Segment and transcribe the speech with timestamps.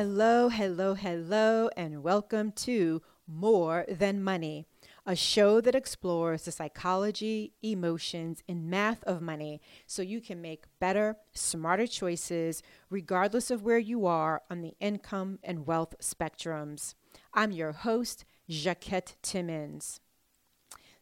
[0.00, 4.64] Hello, hello, hello, and welcome to More Than Money,
[5.04, 10.66] a show that explores the psychology, emotions, and math of money so you can make
[10.78, 16.94] better, smarter choices regardless of where you are on the income and wealth spectrums.
[17.34, 19.98] I'm your host, Jacquette Timmons.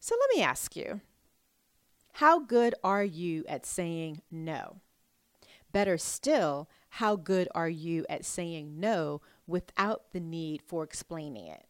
[0.01, 1.03] So let me ask you
[2.13, 4.81] how good are you at saying no?
[5.71, 11.67] Better still, how good are you at saying no without the need for explaining it?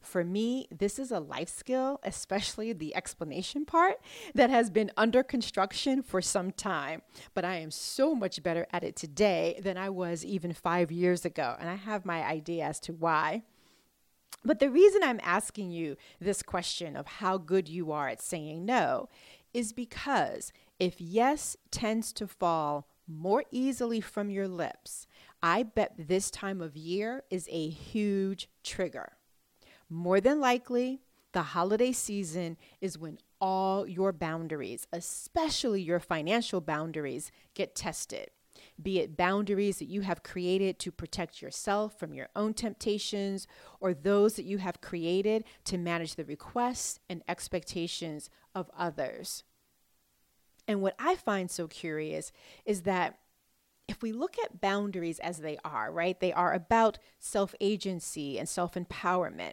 [0.00, 4.00] For me, this is a life skill, especially the explanation part,
[4.34, 7.02] that has been under construction for some time.
[7.34, 11.24] But I am so much better at it today than I was even five years
[11.24, 11.54] ago.
[11.60, 13.44] And I have my idea as to why.
[14.44, 18.64] But the reason I'm asking you this question of how good you are at saying
[18.64, 19.08] no
[19.54, 25.06] is because if yes tends to fall more easily from your lips,
[25.42, 29.12] I bet this time of year is a huge trigger.
[29.88, 37.32] More than likely, the holiday season is when all your boundaries, especially your financial boundaries,
[37.54, 38.30] get tested.
[38.80, 43.46] Be it boundaries that you have created to protect yourself from your own temptations,
[43.80, 49.42] or those that you have created to manage the requests and expectations of others.
[50.68, 52.32] And what I find so curious
[52.64, 53.18] is that
[53.88, 58.48] if we look at boundaries as they are, right, they are about self agency and
[58.48, 59.52] self empowerment.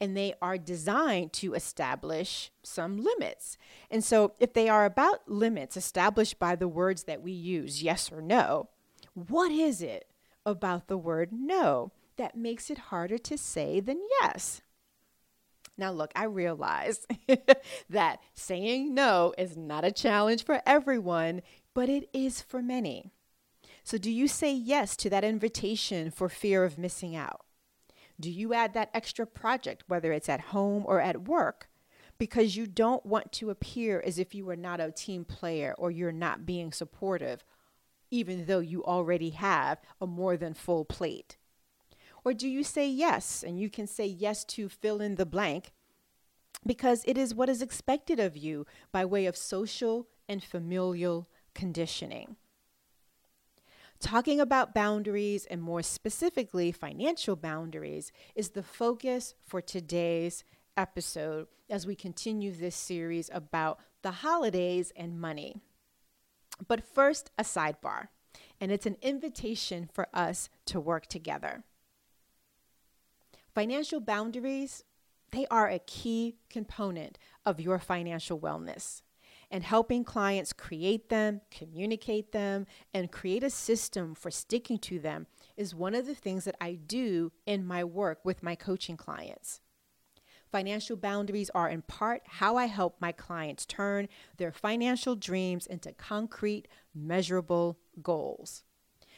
[0.00, 3.56] And they are designed to establish some limits.
[3.90, 8.12] And so, if they are about limits established by the words that we use, yes
[8.12, 8.68] or no,
[9.14, 10.08] what is it
[10.46, 14.60] about the word no that makes it harder to say than yes?
[15.78, 17.06] Now, look, I realize
[17.90, 21.42] that saying no is not a challenge for everyone,
[21.74, 23.10] but it is for many.
[23.84, 27.44] So, do you say yes to that invitation for fear of missing out?
[28.20, 31.68] Do you add that extra project, whether it's at home or at work,
[32.18, 35.90] because you don't want to appear as if you are not a team player or
[35.90, 37.44] you're not being supportive,
[38.10, 41.36] even though you already have a more than full plate?
[42.24, 45.72] Or do you say yes and you can say yes to fill in the blank
[46.64, 52.36] because it is what is expected of you by way of social and familial conditioning?
[53.98, 60.42] Talking about boundaries and more specifically financial boundaries is the focus for today's
[60.76, 65.56] episode as we continue this series about the holidays and money.
[66.66, 68.08] But first, a sidebar,
[68.60, 71.64] and it's an invitation for us to work together.
[73.54, 74.82] Financial boundaries,
[75.30, 79.02] they are a key component of your financial wellness.
[79.50, 85.26] And helping clients create them, communicate them, and create a system for sticking to them
[85.58, 89.60] is one of the things that I do in my work with my coaching clients.
[90.50, 94.08] Financial boundaries are in part how I help my clients turn
[94.38, 98.64] their financial dreams into concrete, measurable goals.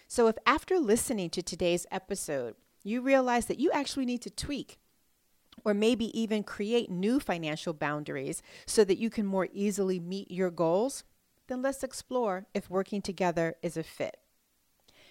[0.09, 4.79] So, if after listening to today's episode, you realize that you actually need to tweak
[5.65, 10.51] or maybe even create new financial boundaries so that you can more easily meet your
[10.51, 11.03] goals,
[11.49, 14.19] then let's explore if working together is a fit.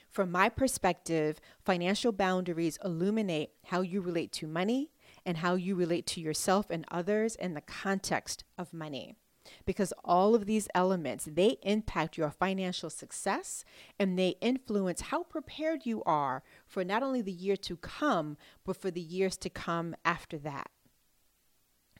[0.10, 4.92] From my perspective, financial boundaries illuminate how you relate to money
[5.26, 9.16] and how you relate to yourself and others in the context of money
[9.66, 13.64] because all of these elements they impact your financial success
[14.00, 18.78] and they influence how prepared you are for not only the year to come but
[18.78, 20.70] for the years to come after that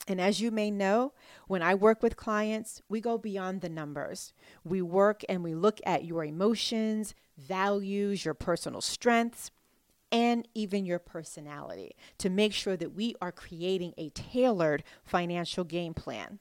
[0.08, 1.14] and as you may know,
[1.48, 4.34] when I work with clients, we go beyond the numbers.
[4.64, 9.52] We work and we look at your emotions, values, your personal strengths,
[10.12, 15.94] and even your personality to make sure that we are creating a tailored financial game
[15.94, 16.40] plan.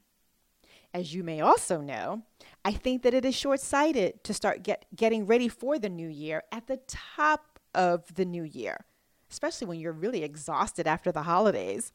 [0.94, 2.22] As you may also know,
[2.64, 6.08] I think that it is short sighted to start get, getting ready for the new
[6.08, 8.84] year at the top of the new year,
[9.30, 11.92] especially when you're really exhausted after the holidays.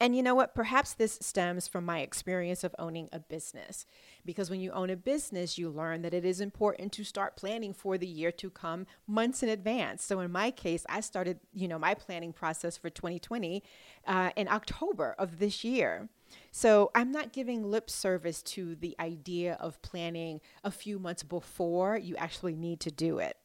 [0.00, 0.54] And you know what?
[0.54, 3.86] Perhaps this stems from my experience of owning a business.
[4.24, 7.72] Because when you own a business, you learn that it is important to start planning
[7.72, 10.04] for the year to come months in advance.
[10.04, 13.62] So in my case, I started, you know, my planning process for 2020
[14.06, 16.08] uh, in October of this year.
[16.50, 21.96] So I'm not giving lip service to the idea of planning a few months before
[21.96, 23.36] you actually need to do it.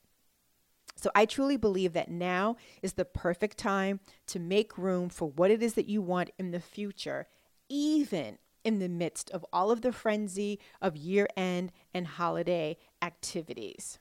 [0.95, 5.51] So I truly believe that now is the perfect time to make room for what
[5.51, 7.27] it is that you want in the future,
[7.69, 13.99] even in the midst of all of the frenzy of year end and holiday activities.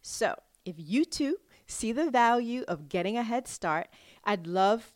[0.00, 1.36] So, if you too
[1.66, 3.88] see the value of getting a head start,
[4.24, 4.94] I'd love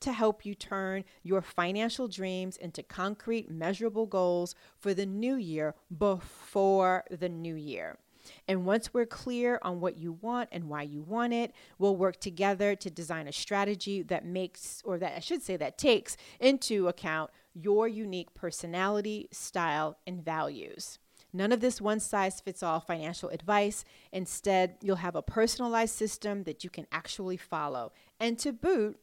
[0.00, 5.74] to help you turn your financial dreams into concrete, measurable goals for the new year
[5.96, 7.98] before the new year.
[8.46, 12.20] And once we're clear on what you want and why you want it, we'll work
[12.20, 16.88] together to design a strategy that makes, or that I should say, that takes into
[16.88, 20.98] account your unique personality, style, and values.
[21.32, 23.84] None of this one size fits all financial advice.
[24.12, 27.92] Instead, you'll have a personalized system that you can actually follow.
[28.18, 28.98] And to boot,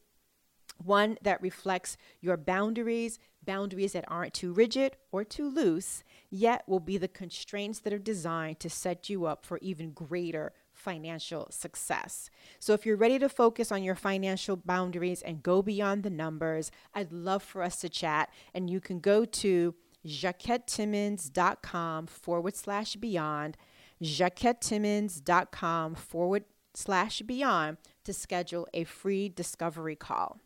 [0.83, 6.79] one that reflects your boundaries, boundaries that aren't too rigid or too loose, yet will
[6.79, 12.29] be the constraints that are designed to set you up for even greater financial success.
[12.59, 16.71] So, if you're ready to focus on your financial boundaries and go beyond the numbers,
[16.93, 18.29] I'd love for us to chat.
[18.53, 19.75] And you can go to
[20.05, 23.57] jacquettetimmons.com forward slash beyond,
[24.01, 30.39] jacquettetimmons.com forward slash beyond to schedule a free discovery call.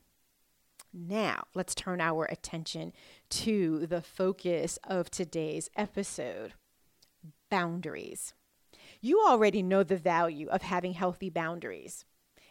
[0.93, 2.91] Now, let's turn our attention
[3.29, 6.53] to the focus of today's episode
[7.49, 8.33] boundaries.
[8.99, 12.05] You already know the value of having healthy boundaries.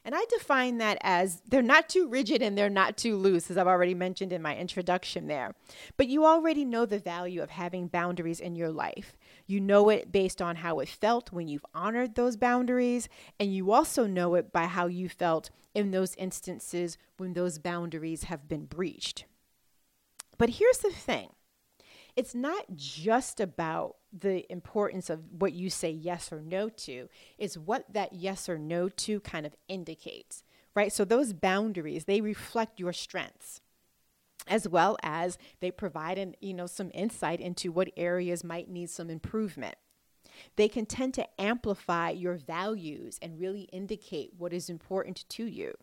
[0.05, 3.59] And I define that as they're not too rigid and they're not too loose, as
[3.59, 5.55] I've already mentioned in my introduction there.
[5.99, 9.19] But you already know the value of having boundaries in your life.
[9.51, 13.09] You know it based on how it felt when you've honored those boundaries,
[13.41, 18.25] and you also know it by how you felt in those instances when those boundaries
[18.25, 19.25] have been breached.
[20.39, 21.31] But here's the thing
[22.15, 27.59] it's not just about the importance of what you say yes or no to, it's
[27.59, 30.45] what that yes or no to kind of indicates,
[30.77, 30.93] right?
[30.93, 33.61] So those boundaries, they reflect your strengths
[34.47, 38.91] as well as they provide an, you know some insight into what areas might need
[38.91, 39.77] some improvement.
[40.57, 45.75] They can tend to amplify your values and really indicate what is important to you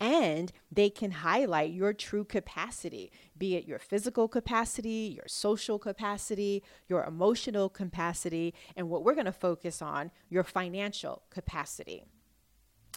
[0.00, 6.62] and they can highlight your true capacity, be it your physical capacity, your social capacity,
[6.88, 12.04] your emotional capacity, and what we're going to focus on, your financial capacity.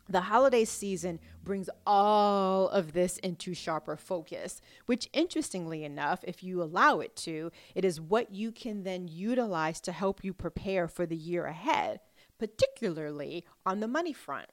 [0.10, 6.64] The holiday season brings all of this into sharper focus, which, interestingly enough, if you
[6.64, 11.06] allow it to, it is what you can then utilize to help you prepare for
[11.06, 12.00] the year ahead,
[12.40, 14.48] particularly on the money front.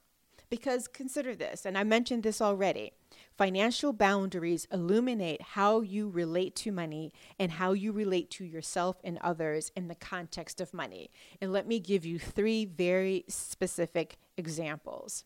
[0.50, 2.92] Because consider this, and I mentioned this already
[3.36, 9.18] financial boundaries illuminate how you relate to money and how you relate to yourself and
[9.20, 11.10] others in the context of money.
[11.40, 15.24] And let me give you three very specific examples.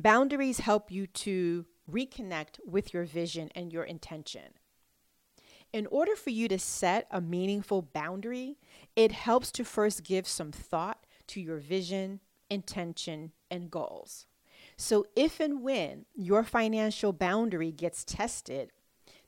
[0.00, 4.54] Boundaries help you to reconnect with your vision and your intention.
[5.74, 8.56] In order for you to set a meaningful boundary,
[8.96, 14.24] it helps to first give some thought to your vision, intention, and goals.
[14.78, 18.70] So, if and when your financial boundary gets tested,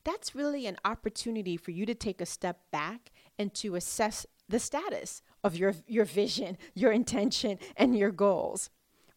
[0.05, 4.59] that's really an opportunity for you to take a step back and to assess the
[4.59, 8.71] status of your, your vision, your intention, and your goals.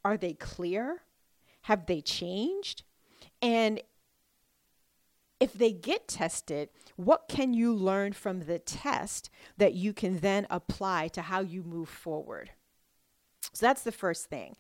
[0.04, 1.05] Are they clear?
[1.66, 2.84] Have they changed?
[3.42, 3.82] And
[5.40, 10.46] if they get tested, what can you learn from the test that you can then
[10.52, 12.52] apply to how you move forward?
[13.52, 14.56] So that's the first thing.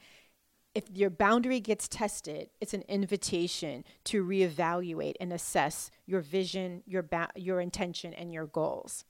[0.73, 7.03] If your boundary gets tested, it's an invitation to reevaluate and assess your vision, your
[7.03, 9.05] ba- your intention and your goals.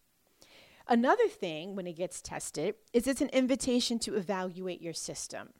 [0.85, 5.53] Another thing when it gets tested is it's an invitation to evaluate your system.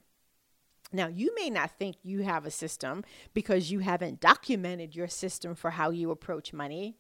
[0.94, 5.56] Now, you may not think you have a system because you haven't documented your system
[5.56, 6.96] for how you approach money.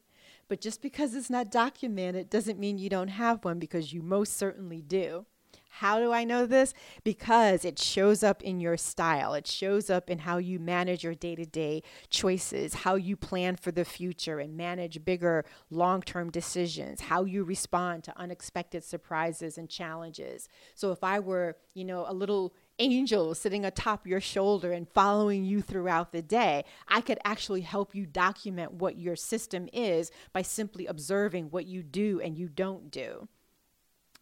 [0.47, 4.37] But just because it's not documented doesn't mean you don't have one because you most
[4.37, 5.25] certainly do.
[5.79, 6.73] How do I know this?
[7.03, 9.33] Because it shows up in your style.
[9.33, 13.57] It shows up in how you manage your day to day choices, how you plan
[13.57, 19.57] for the future and manage bigger long term decisions, how you respond to unexpected surprises
[19.57, 20.47] and challenges.
[20.75, 25.45] So if I were, you know, a little angel sitting atop your shoulder and following
[25.45, 26.65] you throughout the day.
[26.87, 31.83] I could actually help you document what your system is by simply observing what you
[31.83, 33.27] do and you don't do.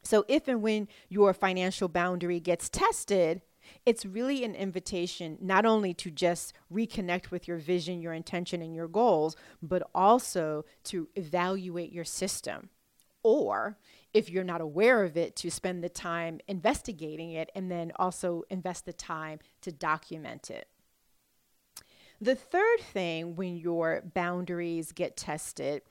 [0.04, 3.42] So, if and when your financial boundary gets tested,
[3.86, 8.76] it's really an invitation not only to just reconnect with your vision, your intention, and
[8.76, 12.70] your goals, but also to evaluate your system.
[13.24, 13.78] Or
[14.14, 18.44] if you're not aware of it, to spend the time investigating it and then also
[18.50, 20.68] invest the time to document it.
[22.22, 25.82] The third thing when your boundaries get tested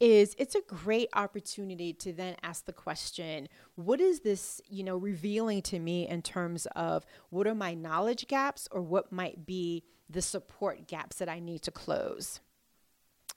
[0.00, 4.96] is it's a great opportunity to then ask the question what is this you know
[4.96, 9.84] revealing to me in terms of what are my knowledge gaps or what might be
[10.08, 12.40] the support gaps that i need to close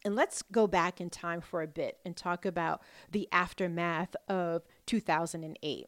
[0.06, 4.64] and let's go back in time for a bit and talk about the aftermath of
[4.86, 5.88] 2008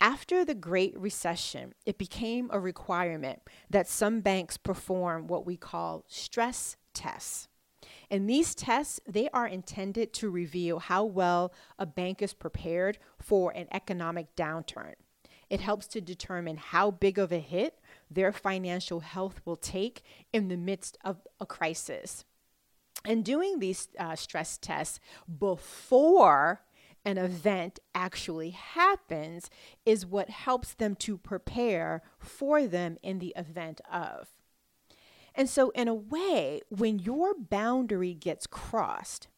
[0.00, 6.04] after the Great Recession, it became a requirement that some banks perform what we call
[6.08, 7.48] stress tests.
[8.10, 13.52] And these tests, they are intended to reveal how well a bank is prepared for
[13.52, 14.94] an economic downturn.
[15.50, 17.78] It helps to determine how big of a hit
[18.10, 20.02] their financial health will take
[20.32, 22.24] in the midst of a crisis.
[23.04, 25.00] And doing these uh, stress tests
[25.38, 26.62] before
[27.04, 29.48] an event actually happens
[29.86, 34.28] is what helps them to prepare for them in the event of.
[35.34, 39.28] And so, in a way, when your boundary gets crossed,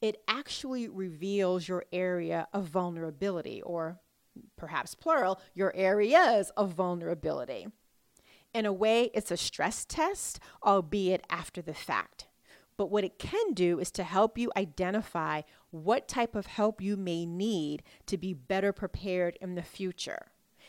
[0.00, 4.00] it actually reveals your area of vulnerability, or
[4.56, 7.68] perhaps plural, your areas of vulnerability.
[8.54, 12.27] In a way, it's a stress test, albeit after the fact.
[12.78, 16.96] But what it can do is to help you identify what type of help you
[16.96, 20.28] may need to be better prepared in the future.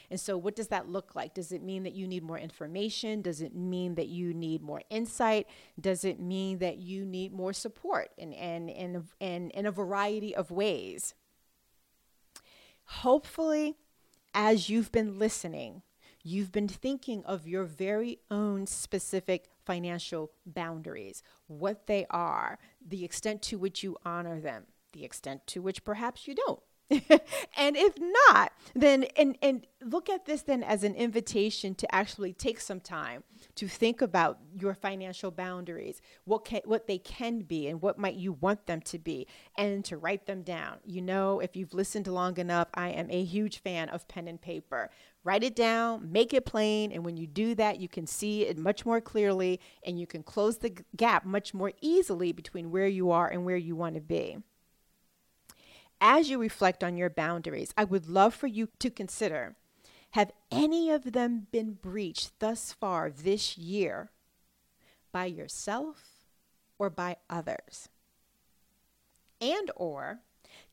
[0.10, 1.36] And so, what does that look like?
[1.36, 3.22] Does it mean that you need more information?
[3.22, 5.46] Does it mean that you need more insight?
[5.80, 10.36] Does it mean that you need more support in, in, in, in, in a variety
[10.36, 11.14] of ways?
[12.86, 13.78] Hopefully,
[14.34, 15.84] as you've been listening,
[16.24, 23.40] you've been thinking of your very own specific financial boundaries, what they are, the extent
[23.44, 26.60] to which you honor them, the extent to which perhaps you don't.
[27.56, 27.94] and if
[28.28, 32.80] not, then and and look at this then as an invitation to actually take some
[32.80, 33.24] time
[33.54, 38.16] to think about your financial boundaries, what can what they can be and what might
[38.16, 40.78] you want them to be, and to write them down.
[40.84, 44.42] You know, if you've listened long enough, I am a huge fan of pen and
[44.42, 44.90] paper.
[45.24, 48.58] Write it down, make it plain, and when you do that, you can see it
[48.58, 53.12] much more clearly and you can close the gap much more easily between where you
[53.12, 54.38] are and where you want to be
[56.02, 59.56] as you reflect on your boundaries, I would love for you to consider
[60.12, 64.12] have any of them been breached thus far this year
[65.12, 66.04] by yourself
[66.80, 67.90] or by others?
[69.40, 70.20] And or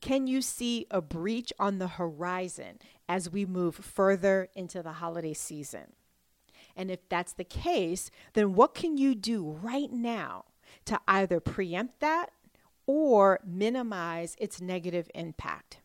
[0.01, 5.33] can you see a breach on the horizon as we move further into the holiday
[5.33, 5.93] season?
[6.75, 10.45] And if that's the case, then what can you do right now
[10.85, 12.31] to either preempt that
[12.87, 15.81] or minimize its negative impact.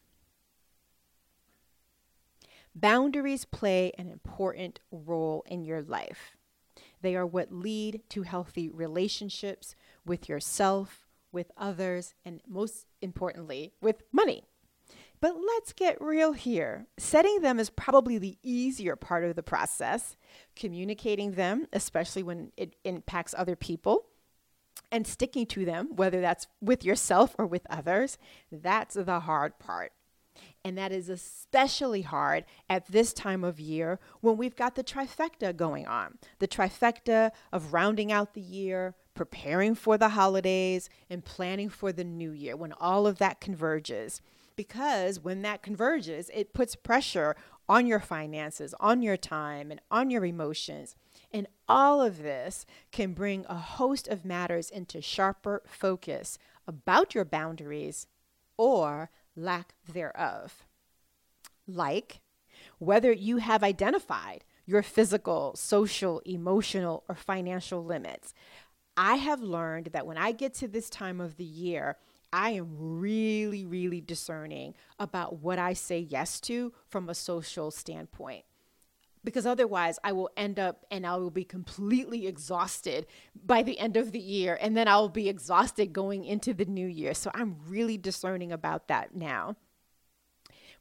[2.74, 6.36] Boundaries play an important role in your life.
[7.02, 9.74] They are what lead to healthy relationships
[10.06, 14.44] with yourself, with others, and most importantly, with money.
[15.22, 16.88] But let's get real here.
[16.98, 20.16] Setting them is probably the easier part of the process.
[20.56, 24.06] Communicating them, especially when it impacts other people,
[24.90, 28.18] and sticking to them, whether that's with yourself or with others,
[28.50, 29.92] that's the hard part.
[30.64, 35.56] And that is especially hard at this time of year when we've got the trifecta
[35.56, 41.68] going on the trifecta of rounding out the year, preparing for the holidays, and planning
[41.68, 44.20] for the new year when all of that converges.
[44.62, 47.34] Because when that converges, it puts pressure
[47.68, 50.94] on your finances, on your time, and on your emotions.
[51.32, 56.38] And all of this can bring a host of matters into sharper focus
[56.68, 58.06] about your boundaries
[58.56, 60.64] or lack thereof.
[61.66, 62.20] Like
[62.78, 68.32] whether you have identified your physical, social, emotional, or financial limits.
[68.96, 71.96] I have learned that when I get to this time of the year,
[72.32, 78.44] I am really, really discerning about what I say yes to from a social standpoint
[79.24, 83.06] because otherwise I will end up and I will be completely exhausted
[83.44, 86.86] by the end of the year and then I'll be exhausted going into the new
[86.86, 87.14] year.
[87.14, 89.56] So I'm really discerning about that now.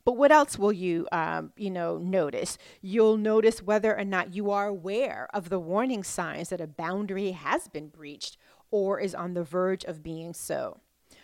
[0.03, 2.57] But what else will you, um, you know, notice?
[2.81, 7.31] You'll notice whether or not you are aware of the warning signs that a boundary
[7.31, 8.37] has been breached
[8.71, 10.81] or is on the verge of being so.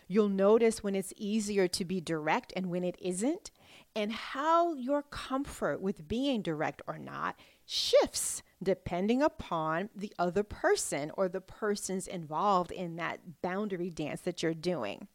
[0.07, 3.51] You'll notice when it's easier to be direct and when it isn't,
[3.95, 7.35] and how your comfort with being direct or not
[7.65, 14.41] shifts depending upon the other person or the persons involved in that boundary dance that
[14.41, 15.07] you're doing.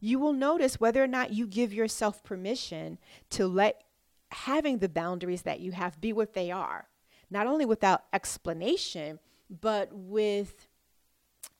[0.00, 2.98] You will notice whether or not you give yourself permission
[3.30, 3.84] to let
[4.30, 6.88] having the boundaries that you have be what they are,
[7.30, 9.18] not only without explanation,
[9.48, 10.68] but with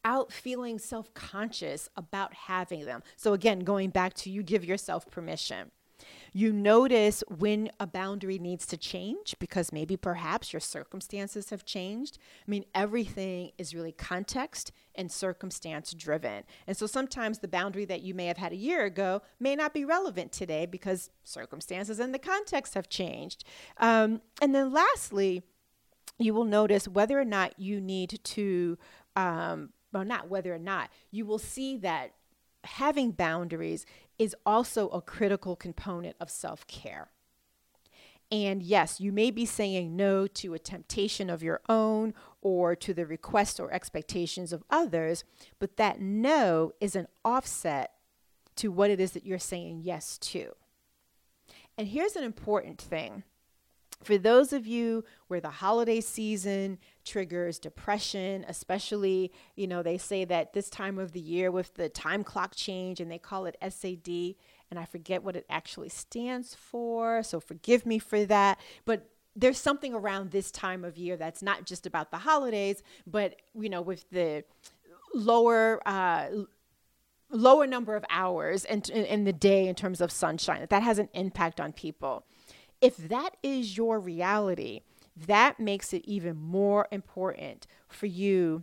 [0.05, 3.03] out feeling self conscious about having them.
[3.17, 5.71] So, again, going back to you give yourself permission.
[6.33, 12.19] You notice when a boundary needs to change because maybe perhaps your circumstances have changed.
[12.47, 16.43] I mean, everything is really context and circumstance driven.
[16.67, 19.73] And so sometimes the boundary that you may have had a year ago may not
[19.73, 23.45] be relevant today because circumstances and the context have changed.
[23.79, 25.45] Um, and then lastly,
[26.19, 28.79] you will notice whether or not you need to,
[29.17, 32.13] um, well, not whether or not, you will see that
[32.65, 33.87] having boundaries
[34.19, 37.09] is also a critical component of self care.
[38.33, 42.93] And yes, you may be saying no to a temptation of your own or to
[42.93, 45.23] the requests or expectations of others,
[45.61, 47.93] but that no is an offset
[48.57, 50.53] to what it is that you're saying yes to.
[51.79, 53.23] And here's an important thing
[54.05, 60.25] for those of you where the holiday season triggers depression, especially, you know, they say
[60.25, 63.57] that this time of the year with the time clock change and they call it
[63.63, 64.35] SAD,
[64.71, 68.59] and I forget what it actually stands for, so forgive me for that.
[68.85, 73.37] But there's something around this time of year that's not just about the holidays, but,
[73.55, 74.45] you know, with the
[75.13, 76.29] lower, uh,
[77.31, 80.99] lower number of hours in, in, in the day in terms of sunshine that has
[80.99, 82.25] an impact on people
[82.85, 84.83] if that is your reality,
[85.17, 88.63] that makes it even more important for you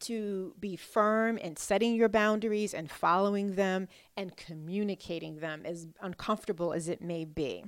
[0.00, 6.72] to be firm in setting your boundaries and following them and communicating them, as uncomfortable
[6.72, 7.64] as it may be.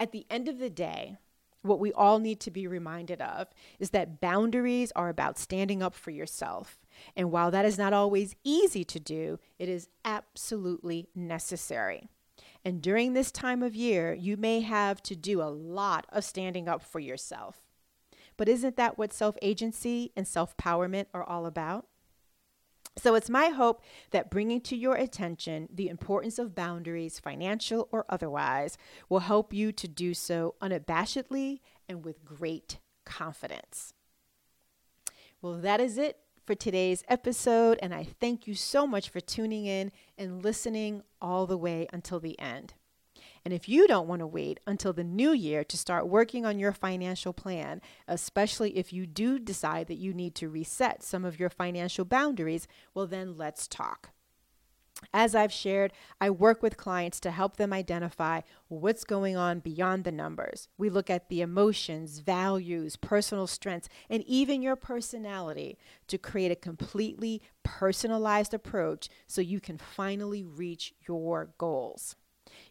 [0.00, 1.16] At the end of the day,
[1.60, 5.94] what we all need to be reminded of is that boundaries are about standing up
[5.94, 6.78] for yourself.
[7.14, 12.08] And while that is not always easy to do, it is absolutely necessary.
[12.64, 16.68] And during this time of year, you may have to do a lot of standing
[16.68, 17.62] up for yourself.
[18.36, 21.86] But isn't that what self agency and self powerment are all about?
[22.96, 28.06] So it's my hope that bringing to your attention the importance of boundaries, financial or
[28.08, 33.94] otherwise, will help you to do so unabashedly and with great confidence.
[35.42, 39.64] Well, that is it for today's episode, and I thank you so much for tuning
[39.64, 42.74] in and listening all the way until the end.
[43.44, 46.58] And if you don't want to wait until the new year to start working on
[46.58, 51.38] your financial plan, especially if you do decide that you need to reset some of
[51.38, 54.13] your financial boundaries, well, then let's talk.
[55.12, 60.04] As I've shared, I work with clients to help them identify what's going on beyond
[60.04, 60.68] the numbers.
[60.78, 65.78] We look at the emotions, values, personal strengths, and even your personality
[66.08, 72.16] to create a completely personalized approach so you can finally reach your goals.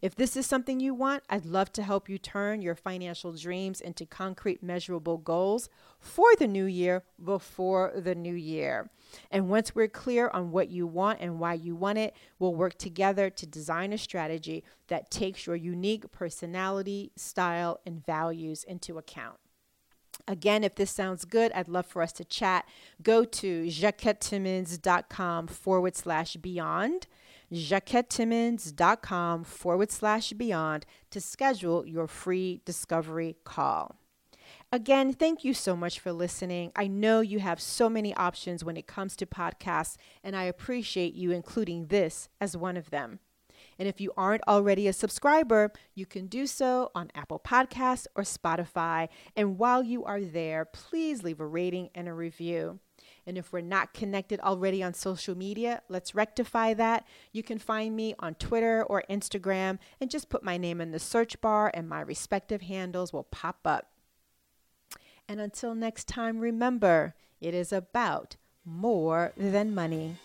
[0.02, 3.82] If this is something you want, I'd love to help you turn your financial dreams
[3.82, 5.70] into concrete, measurable goals
[6.00, 8.90] for the new year before the new year.
[9.32, 12.78] And once we're clear on what you want and why you want it, we'll work
[12.78, 19.38] together to design a strategy that takes your unique personality, style, and values into account.
[20.28, 22.66] Again, if this sounds good, I'd love for us to chat.
[23.02, 27.08] Go to jacquettetimmons.com forward slash beyond
[27.54, 33.96] jacquettetimmons.com forward slash beyond to schedule your free discovery call.
[34.72, 36.72] Again, thank you so much for listening.
[36.76, 41.14] I know you have so many options when it comes to podcasts, and I appreciate
[41.14, 43.20] you including this as one of them.
[43.78, 48.24] And if you aren't already a subscriber, you can do so on Apple Podcasts or
[48.24, 49.10] Spotify.
[49.36, 52.80] And while you are there, please leave a rating and a review.
[53.26, 57.06] And if we're not connected already on social media, let's rectify that.
[57.32, 61.00] You can find me on Twitter or Instagram and just put my name in the
[61.00, 63.90] search bar, and my respective handles will pop up.
[65.28, 70.18] And until next time, remember it is about more than money.